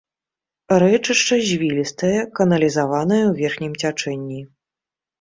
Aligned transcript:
Рэчышча 0.83 1.35
звілістае, 1.51 2.11
каналізаванае 2.41 3.23
ў 3.29 3.33
верхнім 3.45 3.73
цячэнні. 3.81 4.41